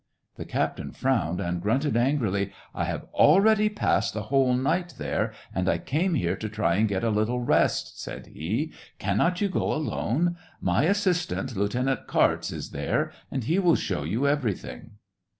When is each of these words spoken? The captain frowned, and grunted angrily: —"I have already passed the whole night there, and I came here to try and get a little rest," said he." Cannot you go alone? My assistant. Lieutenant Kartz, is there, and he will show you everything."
The 0.35 0.45
captain 0.45 0.93
frowned, 0.93 1.39
and 1.39 1.61
grunted 1.61 1.95
angrily: 1.95 2.51
—"I 2.73 2.85
have 2.85 3.03
already 3.13 3.69
passed 3.69 4.15
the 4.15 4.23
whole 4.23 4.55
night 4.55 4.95
there, 4.97 5.31
and 5.53 5.69
I 5.69 5.77
came 5.77 6.15
here 6.15 6.35
to 6.37 6.49
try 6.49 6.77
and 6.77 6.87
get 6.89 7.03
a 7.03 7.11
little 7.11 7.41
rest," 7.43 8.01
said 8.01 8.25
he." 8.25 8.73
Cannot 8.97 9.41
you 9.41 9.47
go 9.47 9.71
alone? 9.71 10.37
My 10.59 10.85
assistant. 10.85 11.55
Lieutenant 11.55 12.07
Kartz, 12.07 12.51
is 12.51 12.71
there, 12.71 13.11
and 13.29 13.43
he 13.43 13.59
will 13.59 13.75
show 13.75 14.01
you 14.03 14.27
everything." 14.27 14.93